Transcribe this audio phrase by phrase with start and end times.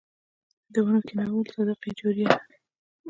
[0.73, 2.41] د ونو کینول صدقه جاریه ده.